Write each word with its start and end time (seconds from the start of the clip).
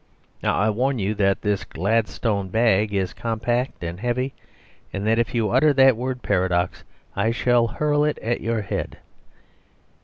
Now 0.41 0.55
I 0.55 0.71
warn 0.71 0.97
you 0.97 1.13
that 1.13 1.43
this 1.43 1.63
Gladstone 1.63 2.49
bag 2.49 2.91
is 2.91 3.13
compact 3.13 3.83
and 3.83 3.99
heavy, 3.99 4.33
and 4.91 5.05
that 5.05 5.19
if 5.19 5.35
you 5.35 5.51
utter 5.51 5.73
that 5.73 5.95
word 5.95 6.23
'paradox' 6.23 6.83
I 7.15 7.29
shall 7.29 7.67
hurl 7.67 8.03
it 8.05 8.17
at 8.17 8.41
your 8.41 8.61
head. 8.63 8.97